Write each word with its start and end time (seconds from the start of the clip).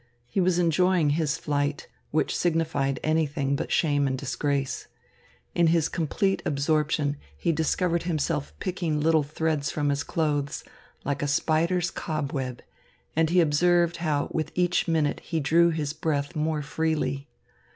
He 0.25 0.41
was 0.41 0.57
enjoying 0.57 1.11
his 1.11 1.37
flight, 1.37 1.87
which 2.09 2.35
signified 2.35 2.99
anything 3.03 3.55
but 3.55 3.71
shame 3.71 4.07
and 4.07 4.17
disgrace. 4.17 4.87
In 5.53 5.67
his 5.67 5.89
complete 5.89 6.41
absorption, 6.43 7.17
he 7.37 7.51
discovered 7.51 8.01
himself 8.01 8.51
picking 8.57 8.99
little 8.99 9.21
threads 9.21 9.69
from 9.69 9.89
his 9.89 10.01
clothes, 10.03 10.63
like 11.05 11.21
a 11.21 11.27
spider's 11.27 11.91
cobweb, 11.91 12.63
and 13.15 13.29
he 13.29 13.41
observed 13.41 13.97
how 13.97 14.29
with 14.31 14.51
each 14.55 14.87
minute 14.87 15.19
he 15.19 15.39
drew 15.39 15.69
his 15.69 15.93
breath 15.93 16.35
more 16.35 16.63
freely. 16.63 17.27